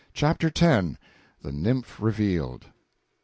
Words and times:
CHAPTER 0.15 0.47
X. 0.47 0.95
The 1.43 1.51
Nymph 1.51 1.99
Revealed. 2.01 2.65